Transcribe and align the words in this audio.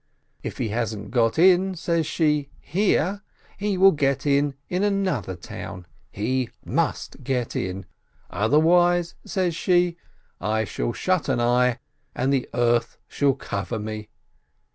If 0.41 0.57
he 0.57 0.69
hasn't 0.69 1.11
got 1.11 1.37
in," 1.37 1.75
says 1.75 2.07
she, 2.07 2.49
"here, 2.59 3.21
he 3.55 3.77
will 3.77 3.91
get 3.91 4.25
in 4.25 4.55
in 4.67 4.81
another 4.81 5.35
town— 5.35 5.85
he 6.21 6.49
must 6.65 7.23
get 7.23 7.55
in! 7.55 7.85
Otherwise," 8.31 9.13
says 9.25 9.55
she, 9.55 9.97
"I 10.39 10.63
shall 10.63 10.91
shut 10.93 11.29
an 11.29 11.39
eye, 11.39 11.77
and 12.15 12.33
the 12.33 12.49
earth 12.55 12.97
shall 13.07 13.33
cover 13.35 13.77
me!" 13.77 14.09